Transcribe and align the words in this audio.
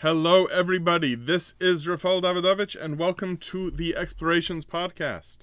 Hello, 0.00 0.44
everybody. 0.44 1.14
This 1.14 1.54
is 1.58 1.88
Rafael 1.88 2.20
Davidovich, 2.20 2.76
and 2.78 2.98
welcome 2.98 3.38
to 3.38 3.70
the 3.70 3.96
Explorations 3.96 4.66
Podcast. 4.66 5.38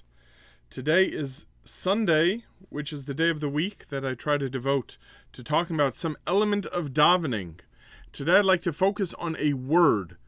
Today 0.70 1.06
is 1.06 1.46
Sunday, 1.64 2.44
which 2.68 2.92
is 2.92 3.06
the 3.06 3.14
day 3.14 3.30
of 3.30 3.40
the 3.40 3.48
week 3.48 3.88
that 3.88 4.06
I 4.06 4.14
try 4.14 4.38
to 4.38 4.48
devote 4.48 4.96
to 5.32 5.42
talking 5.42 5.74
about 5.74 5.96
some 5.96 6.16
element 6.24 6.66
of 6.66 6.92
davening. 6.92 7.62
Today, 8.12 8.36
I'd 8.36 8.44
like 8.44 8.62
to 8.62 8.72
focus 8.72 9.12
on 9.14 9.36
a 9.40 9.54
word. 9.54 10.18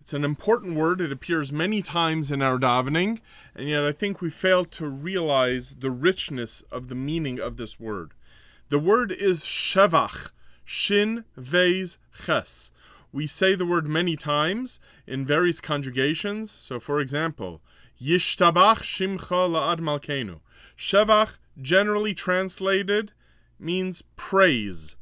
It's 0.00 0.14
an 0.14 0.24
important 0.24 0.76
word. 0.76 1.00
It 1.00 1.10
appears 1.10 1.52
many 1.52 1.82
times 1.82 2.30
in 2.30 2.40
our 2.40 2.60
davening, 2.60 3.18
and 3.52 3.68
yet 3.68 3.82
I 3.82 3.90
think 3.90 4.20
we 4.20 4.30
fail 4.30 4.64
to 4.64 4.86
realize 4.86 5.74
the 5.80 5.90
richness 5.90 6.62
of 6.70 6.86
the 6.86 6.94
meaning 6.94 7.40
of 7.40 7.56
this 7.56 7.80
word. 7.80 8.12
The 8.68 8.78
word 8.78 9.10
is 9.10 9.40
shevach, 9.40 10.30
shin, 10.64 11.24
veis, 11.36 11.98
ches 12.24 12.70
we 13.12 13.26
say 13.26 13.54
the 13.54 13.66
word 13.66 13.86
many 13.86 14.16
times 14.16 14.80
in 15.06 15.26
various 15.26 15.60
conjugations. 15.60 16.50
So, 16.50 16.80
for 16.80 17.00
example, 17.00 17.60
Yishtabach 18.00 18.78
Shimcha 18.78 19.18
La'ad 19.18 19.78
Malkenu. 19.78 20.40
Shevach, 20.76 21.38
generally 21.60 22.14
translated, 22.14 23.12
means 23.58 24.02
praise. 24.16 24.96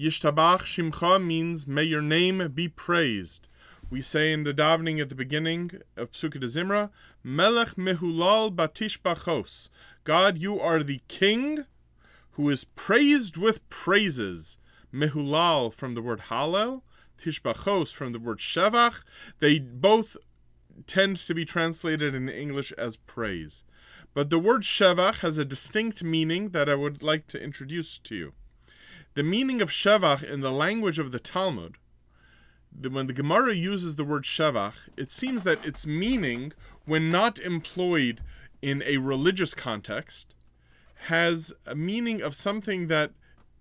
Yishtabach 0.00 0.62
Shimcha 0.62 1.22
means 1.22 1.66
may 1.66 1.84
your 1.84 2.02
name 2.02 2.50
be 2.54 2.66
praised. 2.66 3.48
We 3.90 4.00
say 4.00 4.32
in 4.32 4.44
the 4.44 4.54
davening 4.54 5.00
at 5.00 5.10
the 5.10 5.14
beginning 5.14 5.70
of 5.96 6.10
Psukei 6.10 6.40
de 6.40 6.48
Zimra, 6.48 6.90
Melech 7.22 7.76
Mehulal 7.76 8.52
Batishbachos. 8.54 9.68
God, 10.04 10.38
you 10.38 10.58
are 10.58 10.82
the 10.82 11.02
King 11.06 11.66
who 12.32 12.50
is 12.50 12.64
praised 12.64 13.36
with 13.36 13.68
praises. 13.68 14.58
Mehulal 14.92 15.72
from 15.72 15.94
the 15.94 16.02
word 16.02 16.22
Hallel, 16.28 16.82
tishbachos 17.18 17.92
from 17.92 18.12
the 18.12 18.18
word 18.18 18.38
shevach. 18.38 19.04
They 19.40 19.58
both 19.58 20.16
tend 20.86 21.16
to 21.18 21.34
be 21.34 21.44
translated 21.44 22.14
in 22.14 22.28
English 22.28 22.72
as 22.72 22.96
praise. 22.96 23.64
But 24.12 24.30
the 24.30 24.38
word 24.38 24.62
shevach 24.62 25.18
has 25.18 25.38
a 25.38 25.44
distinct 25.44 26.02
meaning 26.04 26.50
that 26.50 26.68
I 26.68 26.74
would 26.74 27.02
like 27.02 27.26
to 27.28 27.42
introduce 27.42 27.98
to 27.98 28.14
you. 28.14 28.32
The 29.14 29.22
meaning 29.22 29.62
of 29.62 29.70
shevach 29.70 30.22
in 30.22 30.40
the 30.40 30.52
language 30.52 30.98
of 30.98 31.12
the 31.12 31.20
Talmud, 31.20 31.76
when 32.80 33.06
the 33.06 33.12
Gemara 33.12 33.54
uses 33.54 33.94
the 33.94 34.04
word 34.04 34.24
shevach, 34.24 34.88
it 34.96 35.12
seems 35.12 35.44
that 35.44 35.64
its 35.64 35.86
meaning, 35.86 36.52
when 36.84 37.10
not 37.10 37.38
employed 37.38 38.20
in 38.60 38.82
a 38.84 38.96
religious 38.96 39.54
context, 39.54 40.34
has 41.06 41.52
a 41.66 41.74
meaning 41.74 42.22
of 42.22 42.34
something 42.34 42.88
that 42.88 43.12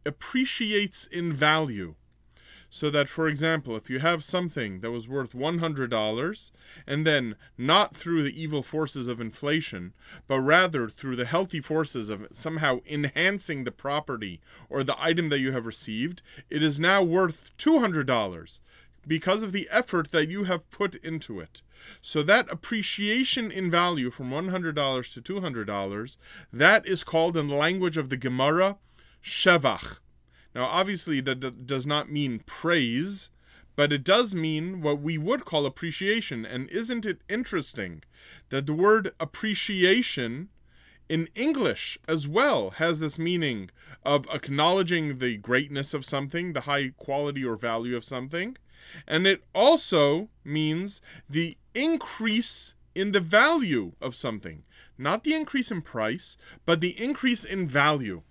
appreciates 0.05 1.05
in 1.05 1.33
value 1.33 1.95
so 2.73 2.89
that, 2.89 3.07
for 3.07 3.27
example, 3.27 3.75
if 3.75 3.87
you 3.87 3.99
have 3.99 4.23
something 4.23 4.79
that 4.79 4.89
was 4.89 5.07
worth 5.07 5.33
$100, 5.33 6.51
and 6.87 7.05
then 7.05 7.35
not 7.55 7.95
through 7.95 8.23
the 8.23 8.41
evil 8.41 8.63
forces 8.63 9.07
of 9.07 9.21
inflation, 9.21 9.93
but 10.27 10.39
rather 10.39 10.89
through 10.89 11.15
the 11.15 11.25
healthy 11.25 11.61
forces 11.61 12.09
of 12.09 12.25
somehow 12.31 12.79
enhancing 12.89 13.63
the 13.63 13.71
property 13.71 14.41
or 14.71 14.83
the 14.83 14.99
item 14.99 15.29
that 15.29 15.37
you 15.37 15.51
have 15.51 15.67
received, 15.67 16.23
it 16.49 16.63
is 16.63 16.79
now 16.79 17.03
worth 17.03 17.51
$200 17.59 18.59
because 19.05 19.43
of 19.43 19.51
the 19.51 19.67
effort 19.69 20.09
that 20.09 20.27
you 20.27 20.45
have 20.45 20.71
put 20.71 20.95
into 20.95 21.39
it. 21.39 21.61
So 22.01 22.23
that 22.23 22.51
appreciation 22.51 23.51
in 23.51 23.69
value 23.69 24.09
from 24.09 24.31
$100 24.31 24.73
to 25.13 25.21
$200, 25.21 26.17
that 26.51 26.87
is 26.87 27.03
called 27.03 27.37
in 27.37 27.49
the 27.49 27.55
language 27.55 27.97
of 27.97 28.09
the 28.09 28.17
Gemara, 28.17 28.77
shevach. 29.23 29.99
Now, 30.55 30.65
obviously, 30.65 31.19
that 31.21 31.65
does 31.65 31.85
not 31.85 32.11
mean 32.11 32.39
praise, 32.45 33.29
but 33.75 33.91
it 33.91 34.03
does 34.03 34.35
mean 34.35 34.81
what 34.81 35.01
we 35.01 35.17
would 35.17 35.45
call 35.45 35.65
appreciation. 35.65 36.45
And 36.45 36.69
isn't 36.69 37.05
it 37.05 37.21
interesting 37.27 38.03
that 38.49 38.67
the 38.67 38.73
word 38.73 39.13
appreciation 39.19 40.49
in 41.09 41.27
English 41.35 41.97
as 42.07 42.27
well 42.27 42.71
has 42.71 42.99
this 42.99 43.19
meaning 43.19 43.69
of 44.03 44.25
acknowledging 44.33 45.17
the 45.17 45.37
greatness 45.37 45.93
of 45.93 46.05
something, 46.05 46.53
the 46.53 46.61
high 46.61 46.93
quality 46.97 47.43
or 47.43 47.55
value 47.55 47.95
of 47.95 48.05
something. 48.05 48.57
And 49.07 49.25
it 49.25 49.43
also 49.53 50.29
means 50.43 51.01
the 51.29 51.57
increase 51.73 52.75
in 52.95 53.11
the 53.11 53.19
value 53.19 53.93
of 54.01 54.15
something. 54.15 54.63
Not 54.97 55.23
the 55.23 55.33
increase 55.33 55.71
in 55.71 55.81
price, 55.81 56.37
but 56.65 56.79
the 56.79 57.01
increase 57.01 57.43
in 57.43 57.67
value. 57.67 58.21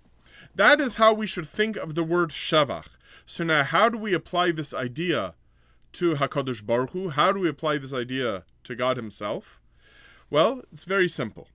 That 0.55 0.79
is 0.79 0.95
how 0.95 1.13
we 1.13 1.25
should 1.25 1.47
think 1.47 1.77
of 1.77 1.95
the 1.95 2.03
word 2.03 2.29
Shevach. 2.29 2.97
So 3.25 3.43
now, 3.43 3.63
how 3.63 3.89
do 3.89 3.97
we 3.97 4.13
apply 4.13 4.51
this 4.51 4.73
idea 4.73 5.33
to 5.93 6.15
Hakadosh 6.15 6.63
Baruch 6.63 6.91
Hu? 6.91 7.09
How 7.09 7.31
do 7.31 7.39
we 7.39 7.49
apply 7.49 7.79
this 7.79 7.93
idea 7.93 8.43
to 8.63 8.75
God 8.75 8.97
Himself? 8.97 9.59
Well, 10.29 10.61
it's 10.71 10.83
very 10.83 11.07
simple. 11.07 11.47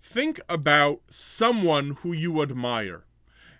Think 0.00 0.40
about 0.48 1.00
someone 1.08 1.96
who 2.02 2.12
you 2.12 2.40
admire. 2.40 3.04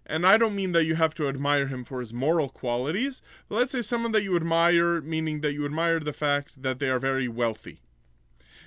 And 0.06 0.26
I 0.26 0.38
don't 0.38 0.56
mean 0.56 0.72
that 0.72 0.84
you 0.84 0.96
have 0.96 1.14
to 1.14 1.28
admire 1.28 1.68
him 1.68 1.84
for 1.84 2.00
his 2.00 2.12
moral 2.12 2.48
qualities, 2.48 3.22
but 3.48 3.56
let's 3.56 3.72
say 3.72 3.82
someone 3.82 4.10
that 4.12 4.24
you 4.24 4.34
admire, 4.34 5.00
meaning 5.00 5.40
that 5.42 5.52
you 5.52 5.64
admire 5.64 6.00
the 6.00 6.12
fact 6.12 6.60
that 6.60 6.80
they 6.80 6.88
are 6.88 6.98
very 6.98 7.28
wealthy. 7.28 7.80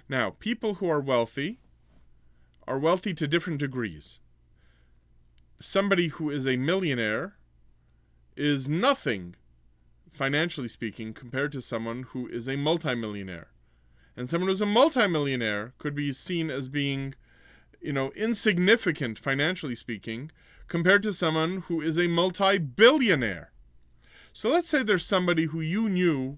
Now, 0.07 0.35
people 0.39 0.75
who 0.75 0.89
are 0.89 1.01
wealthy 1.01 1.59
are 2.65 2.79
wealthy 2.79 3.13
to 3.15 3.27
different 3.27 3.59
degrees 3.59 4.21
somebody 5.63 6.09
who 6.09 6.29
is 6.29 6.45
a 6.45 6.57
millionaire 6.57 7.35
is 8.35 8.67
nothing, 8.67 9.35
financially 10.11 10.67
speaking, 10.67 11.13
compared 11.13 11.51
to 11.53 11.61
someone 11.61 12.03
who 12.09 12.27
is 12.27 12.49
a 12.49 12.57
multimillionaire. 12.57 13.47
And 14.15 14.29
someone 14.29 14.49
who's 14.49 14.61
a 14.61 14.65
multimillionaire 14.65 15.73
could 15.77 15.95
be 15.95 16.11
seen 16.11 16.49
as 16.49 16.67
being, 16.67 17.15
you 17.81 17.93
know, 17.93 18.11
insignificant, 18.11 19.17
financially 19.17 19.75
speaking, 19.75 20.31
compared 20.67 21.01
to 21.03 21.13
someone 21.13 21.63
who 21.67 21.81
is 21.81 21.97
a 21.97 22.07
multi 22.07 22.57
billionaire. 22.57 23.51
So 24.33 24.49
let's 24.49 24.69
say 24.69 24.83
there's 24.83 25.05
somebody 25.05 25.45
who 25.45 25.61
you 25.61 25.87
knew 25.87 26.37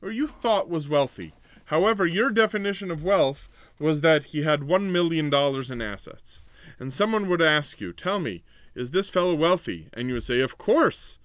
or 0.00 0.10
you 0.10 0.26
thought 0.28 0.68
was 0.68 0.88
wealthy. 0.88 1.34
However, 1.66 2.06
your 2.06 2.30
definition 2.30 2.90
of 2.90 3.04
wealth 3.04 3.48
was 3.78 4.02
that 4.02 4.24
he 4.24 4.42
had 4.42 4.60
$1 4.60 4.90
million 4.90 5.32
in 5.34 5.82
assets 5.82 6.42
and 6.78 6.92
someone 6.92 7.28
would 7.28 7.42
ask 7.42 7.80
you, 7.80 7.92
Tell 7.92 8.18
me, 8.18 8.44
is 8.74 8.90
this 8.90 9.08
fellow 9.08 9.34
wealthy? 9.34 9.88
And 9.92 10.08
you 10.08 10.14
would 10.14 10.24
say, 10.24 10.40
Of 10.40 10.58
course. 10.58 11.18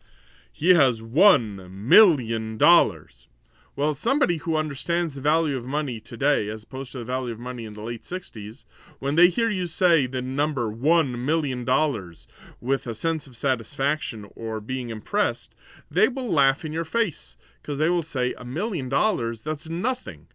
He 0.51 0.73
has 0.73 1.03
one 1.03 1.87
million 1.87 2.57
dollars. 2.57 3.27
Well, 3.77 3.93
somebody 3.93 4.37
who 4.37 4.55
understands 4.55 5.13
the 5.13 5.21
value 5.21 5.55
of 5.55 5.63
money 5.63 5.99
today, 5.99 6.49
as 6.49 6.63
opposed 6.63 6.93
to 6.93 6.97
the 6.97 7.05
value 7.05 7.31
of 7.31 7.39
money 7.39 7.63
in 7.63 7.73
the 7.73 7.83
late 7.83 8.01
60s, 8.01 8.65
when 8.97 9.13
they 9.13 9.27
hear 9.27 9.51
you 9.51 9.67
say 9.67 10.07
the 10.07 10.23
number 10.23 10.73
$1 10.73 11.15
million 11.15 11.63
with 12.59 12.87
a 12.87 12.95
sense 12.95 13.27
of 13.27 13.37
satisfaction 13.37 14.27
or 14.35 14.59
being 14.59 14.89
impressed, 14.89 15.55
they 15.91 16.07
will 16.07 16.27
laugh 16.27 16.65
in 16.65 16.73
your 16.73 16.85
face 16.85 17.37
because 17.61 17.77
they 17.77 17.87
will 17.87 18.01
say, 18.01 18.33
a 18.39 18.43
million 18.43 18.89
dollars, 18.89 19.43
that's 19.43 19.69
nothing. 19.69 20.25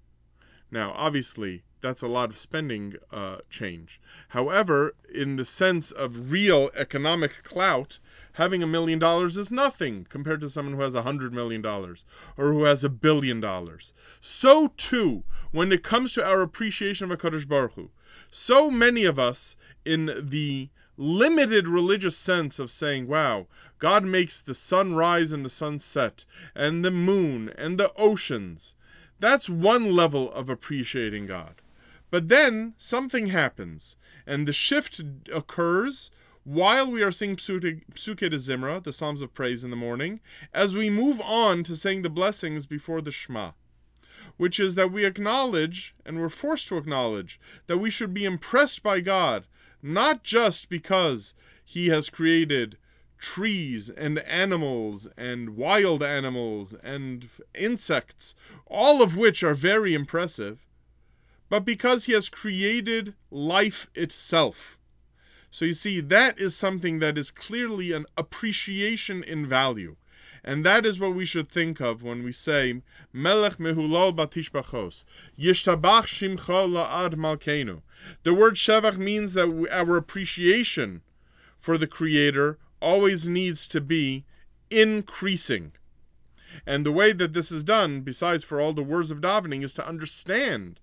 Now, 0.73 0.95
obviously, 0.97 1.65
that's 1.83 2.01
a 2.01 2.09
lot 2.09 2.31
of 2.31 2.39
spending 2.39 2.95
uh, 3.11 3.39
change. 3.51 4.01
However, 4.29 4.95
in 5.15 5.37
the 5.37 5.45
sense 5.45 5.93
of 5.93 6.33
real 6.33 6.71
economic 6.75 7.43
clout, 7.43 7.99
having 8.35 8.63
a 8.63 8.67
million 8.67 8.99
dollars 8.99 9.37
is 9.37 9.51
nothing 9.51 10.07
compared 10.09 10.41
to 10.41 10.49
someone 10.49 10.75
who 10.77 10.81
has 10.81 10.95
a 10.95 11.03
hundred 11.03 11.35
million 11.35 11.61
dollars 11.61 12.07
or 12.39 12.55
who 12.55 12.65
has 12.65 12.83
a 12.83 12.89
billion 12.89 13.39
dollars. 13.39 13.93
So 14.21 14.69
too, 14.79 15.25
when 15.51 15.73
it 15.73 15.85
comes 15.85 16.15
to 16.15 16.25
our 16.25 16.41
appreciation 16.41 17.11
of 17.11 17.19
Hakadosh 17.19 17.47
Baruch 17.47 17.75
Hu, 17.75 17.91
so 18.31 18.71
many 18.71 19.05
of 19.05 19.19
us 19.19 19.57
in 19.85 20.07
the 20.23 20.71
limited 20.97 21.69
religious 21.69 22.17
sense 22.17 22.59
of 22.59 22.71
saying, 22.71 23.09
wow, 23.09 23.47
God 23.79 24.05
makes 24.05 24.41
the 24.41 24.55
sun 24.55 24.95
rise 24.95 25.33
and 25.33 25.45
the 25.45 25.51
sun 25.51 25.79
set, 25.81 26.25
and 26.55 26.83
the 26.83 26.91
moon 26.91 27.53
and 27.59 27.77
the 27.77 27.93
oceans. 27.95 28.75
That's 29.23 29.49
one 29.49 29.93
level 29.93 30.33
of 30.33 30.51
appreciating 30.51 31.27
God. 31.27 31.63
But 32.11 32.29
then 32.29 32.75
something 32.77 33.29
happens, 33.29 33.95
and 34.27 34.49
the 34.49 34.53
shift 34.53 35.01
occurs 35.33 36.11
while 36.43 36.91
we 36.91 37.05
are 37.05 37.13
singing 37.13 37.37
Psuke 37.37 37.85
de 37.95 38.37
Zimra, 38.37 38.83
the 38.83 38.93
Psalms 38.93 39.23
of 39.23 39.33
Praise 39.33 39.63
in 39.63 39.71
the 39.71 39.77
morning, 39.77 40.19
as 40.53 40.75
we 40.75 40.91
move 40.91 41.21
on 41.21 41.63
to 41.63 41.77
saying 41.77 42.03
the 42.03 42.11
blessings 42.11 42.67
before 42.67 43.01
the 43.01 43.13
Shema, 43.13 43.53
which 44.39 44.59
is 44.59 44.75
that 44.75 44.91
we 44.91 45.05
acknowledge, 45.05 45.95
and 46.05 46.19
we're 46.19 46.29
forced 46.29 46.67
to 46.67 46.77
acknowledge, 46.77 47.39
that 47.69 47.79
we 47.79 47.91
should 47.91 48.13
be 48.13 48.25
impressed 48.25 48.83
by 48.83 48.99
God, 48.99 49.45
not 49.81 50.25
just 50.25 50.69
because 50.69 51.33
He 51.65 51.91
has 51.91 52.11
created 52.11 52.77
trees 53.23 53.89
and 53.89 54.19
animals 54.19 55.09
and 55.17 55.57
wild 55.57 56.03
animals 56.03 56.75
and 56.83 57.31
insects, 57.55 58.35
all 58.67 59.01
of 59.01 59.17
which 59.17 59.43
are 59.43 59.55
very 59.55 59.95
impressive 59.95 60.59
but 61.53 61.67
because 61.67 62.07
he 62.07 62.13
has 62.13 62.31
created 62.31 63.13
life 63.31 63.91
itself. 63.95 64.79
So 65.51 65.67
you 65.67 65.75
see, 65.75 66.01
that 66.01 66.41
is 66.41 66.57
something 66.57 66.99
that 67.01 67.19
is 67.19 67.31
clearly 67.31 67.93
an 67.93 68.07
appreciation 68.17 69.23
in 69.23 69.47
value. 69.47 69.97
And 70.43 70.65
that 70.65 70.87
is 70.87 70.99
what 70.99 71.15
we 71.15 71.27
should 71.27 71.51
think 71.51 71.79
of 71.79 72.03
when 72.03 72.25
we 72.25 72.33
say, 72.33 72.81
Melech 73.13 73.59
mehulol 73.59 74.17
batishbachos, 74.17 75.05
yishtabach 75.39 76.07
shimcha 76.07 76.67
la'ad 76.67 77.17
malkeinu. 77.17 77.83
The 78.23 78.33
word 78.33 78.55
shevach 78.55 78.97
means 78.97 79.35
that 79.35 79.69
our 79.71 79.99
appreciation 79.99 81.03
for 81.61 81.77
the 81.77 81.87
Creator 81.87 82.57
always 82.83 83.29
needs 83.29 83.67
to 83.69 83.81
be 83.81 84.25
increasing. 84.71 85.73
And 86.67 86.85
the 86.85 86.93
way 86.93 87.13
that 87.13 87.33
this 87.33 87.51
is 87.51 87.63
done, 87.63 88.03
besides 88.03 88.45
for 88.45 88.61
all 88.61 88.73
the 88.73 88.83
words 88.83 89.11
of 89.11 89.21
davening, 89.21 89.63
is 89.63 89.73
to 89.75 89.87
understand 89.87 90.81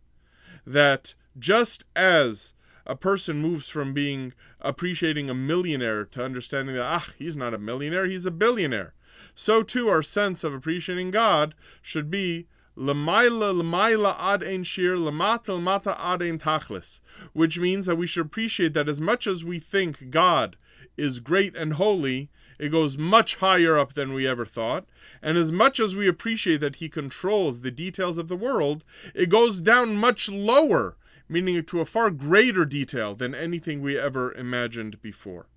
that 0.65 1.13
just 1.37 1.85
as 1.95 2.53
a 2.85 2.95
person 2.95 3.37
moves 3.37 3.69
from 3.69 3.93
being 3.93 4.33
appreciating 4.59 5.29
a 5.29 5.33
millionaire 5.33 6.03
to 6.03 6.23
understanding 6.25 6.75
that 6.75 6.83
ah 6.83 7.07
he's 7.17 7.35
not 7.35 7.53
a 7.53 7.57
millionaire 7.59 8.07
he's 8.07 8.25
a 8.25 8.31
billionaire 8.31 8.93
so 9.35 9.61
too 9.61 9.87
our 9.87 10.01
sense 10.01 10.43
of 10.43 10.53
appreciating 10.53 11.11
god 11.11 11.53
should 11.81 12.09
be 12.09 12.47
lamaila 12.75 13.53
lamaila 13.53 14.15
ad 14.19 14.43
ein 14.43 14.63
shiur 14.63 14.97
lamata 14.97 15.53
lamata 15.53 15.95
ad 15.99 16.21
ein 16.23 16.39
tachlis 16.39 16.99
which 17.33 17.59
means 17.59 17.85
that 17.85 17.95
we 17.95 18.07
should 18.07 18.25
appreciate 18.25 18.73
that 18.73 18.89
as 18.89 18.99
much 18.99 19.27
as 19.27 19.45
we 19.45 19.59
think 19.59 20.09
god 20.09 20.57
is 20.99 21.19
great 21.19 21.55
and 21.55 21.73
holy 21.73 22.29
it 22.59 22.69
goes 22.69 22.97
much 22.97 23.37
higher 23.37 23.77
up 23.77 23.93
than 23.93 24.11
we 24.11 24.27
ever 24.27 24.45
thought. 24.45 24.85
And 25.21 25.37
as 25.37 25.49
much 25.49 25.79
as 25.79 25.95
we 25.95 26.09
appreciate 26.09 26.59
that 26.59 26.75
he 26.75 26.89
controls 26.89 27.61
the 27.61 27.71
details 27.71 28.17
of 28.17 28.27
the 28.27 28.35
world, 28.35 28.83
it 29.15 29.29
goes 29.29 29.61
down 29.61 29.95
much 29.95 30.27
lower 30.27 30.97
meaning 31.29 31.63
to 31.63 31.79
a 31.79 31.85
far 31.85 32.09
greater 32.09 32.65
detail 32.65 33.13
than 33.13 33.35
anything 33.35 33.81
we 33.81 33.97
ever 33.97 34.33
imagined 34.33 34.99
before. 35.01 35.47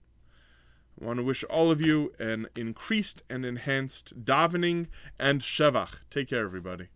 I 1.01 1.07
want 1.07 1.19
to 1.19 1.25
wish 1.25 1.43
all 1.45 1.71
of 1.71 1.81
you 1.81 2.13
an 2.19 2.47
increased 2.55 3.23
and 3.31 3.47
enhanced 3.47 4.25
davening 4.25 4.89
and 5.19 5.41
shevach. 5.41 5.95
Take 6.11 6.29
care, 6.29 6.45
everybody. 6.45 6.89